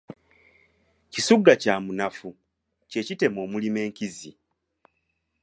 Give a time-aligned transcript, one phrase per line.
[1.11, 2.29] Kisugga kya munafu,
[2.89, 4.31] kye kitema omulima enkizi.